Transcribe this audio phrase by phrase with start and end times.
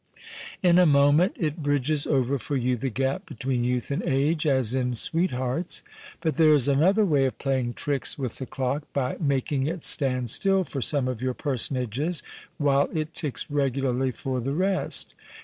[0.63, 4.73] In a moment it bridges over for you the gap between youth and age, as
[4.73, 5.83] in Sweethearts.
[6.21, 10.31] But there is another way of playing tricks with the clock, by making it stand
[10.31, 12.23] still for some of your personages,
[12.57, 15.13] while it ticks regularly for the rest.